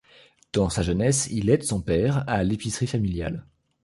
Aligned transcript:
Dans 0.51 0.67
sa 0.71 0.81
jeunesse, 0.81 1.27
il 1.31 1.51
aide 1.51 1.61
son 1.61 1.79
père 1.79 2.23
à 2.27 2.43
l'épicerie 2.43 2.87
familiale. 2.87 3.45